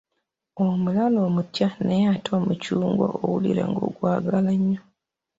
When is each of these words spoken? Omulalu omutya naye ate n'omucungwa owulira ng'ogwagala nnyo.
Omulalu 0.65 1.17
omutya 1.27 1.67
naye 1.85 2.05
ate 2.13 2.29
n'omucungwa 2.33 3.07
owulira 3.23 3.63
ng'ogwagala 3.69 4.49
nnyo. 4.57 4.81